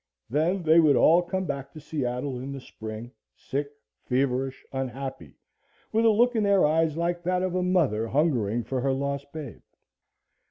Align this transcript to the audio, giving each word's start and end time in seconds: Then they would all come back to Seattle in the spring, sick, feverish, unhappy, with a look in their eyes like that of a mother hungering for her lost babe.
Then 0.31 0.63
they 0.63 0.79
would 0.79 0.95
all 0.95 1.21
come 1.21 1.45
back 1.45 1.71
to 1.73 1.79
Seattle 1.79 2.39
in 2.39 2.51
the 2.53 2.59
spring, 2.59 3.11
sick, 3.35 3.69
feverish, 4.01 4.65
unhappy, 4.73 5.37
with 5.91 6.05
a 6.05 6.09
look 6.09 6.35
in 6.35 6.41
their 6.41 6.65
eyes 6.65 6.97
like 6.97 7.21
that 7.21 7.43
of 7.43 7.53
a 7.53 7.61
mother 7.61 8.07
hungering 8.07 8.63
for 8.63 8.81
her 8.81 8.93
lost 8.93 9.31
babe. 9.31 9.61